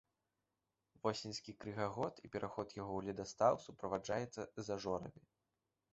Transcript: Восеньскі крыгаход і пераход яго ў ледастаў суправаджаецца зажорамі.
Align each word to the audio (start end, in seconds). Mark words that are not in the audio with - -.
Восеньскі 1.03 1.53
крыгаход 1.65 2.13
і 2.27 2.31
пераход 2.37 2.67
яго 2.81 2.93
ў 2.97 3.01
ледастаў 3.11 3.53
суправаджаецца 3.67 4.41
зажорамі. 4.71 5.21